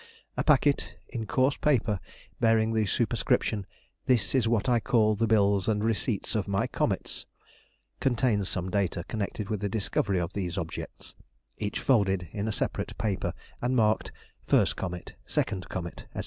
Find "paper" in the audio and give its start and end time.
1.57-1.99, 12.97-13.35